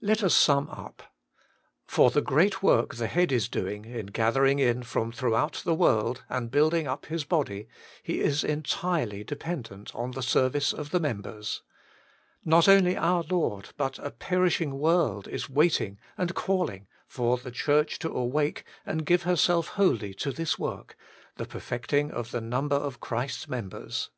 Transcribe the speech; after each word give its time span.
Let 0.00 0.24
us 0.24 0.34
sum 0.34 0.68
up. 0.68 1.00
For 1.86 2.10
the 2.10 2.20
great 2.22 2.60
work 2.60 2.96
the 2.96 3.06
Head 3.06 3.30
is 3.30 3.48
doing 3.48 3.84
in 3.84 4.06
gathering 4.06 4.58
in 4.58 4.82
from 4.82 5.12
throughout 5.12 5.62
the 5.64 5.76
world 5.76 6.24
and 6.28 6.50
building 6.50 6.86
vip 6.86 7.06
His 7.06 7.22
body, 7.22 7.68
He 8.02 8.18
is 8.18 8.42
entirely 8.42 9.22
dependent 9.22 9.94
on 9.94 10.10
the 10.10 10.24
serv 10.24 10.56
ice 10.56 10.72
of 10.72 10.90
the 10.90 10.98
members. 10.98 11.62
Not 12.44 12.66
only 12.66 12.96
our 12.96 13.22
Lord, 13.30 13.68
but 13.76 14.00
a 14.00 14.10
perishing 14.10 14.76
world 14.76 15.28
is 15.28 15.48
waiting 15.48 16.00
and 16.18 16.34
calling 16.34 16.88
for 17.06 17.38
the 17.38 17.52
Church 17.52 18.00
to 18.00 18.10
awake 18.10 18.64
and 18.84 19.06
give 19.06 19.22
herself 19.22 19.68
wholly 19.68 20.14
to 20.14 20.32
this 20.32 20.58
work— 20.58 20.96
the 21.36 21.46
perfecting 21.46 22.10
of 22.10 22.32
the 22.32 22.40
number 22.40 22.74
of 22.74 22.98
Christ's 22.98 23.46
members. 23.46 24.10